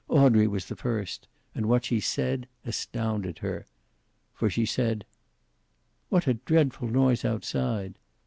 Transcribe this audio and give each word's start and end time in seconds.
Audrey 0.09 0.47
was 0.47 0.65
the 0.65 0.75
first, 0.75 1.27
and 1.53 1.67
what 1.69 1.85
she 1.85 1.99
said 1.99 2.47
astounded 2.65 3.37
her. 3.37 3.67
For 4.33 4.49
she 4.49 4.65
said: 4.65 5.05
"What 6.09 6.25
a 6.25 6.33
dreadful 6.33 6.87
noise 6.87 7.23
outside." 7.23 7.99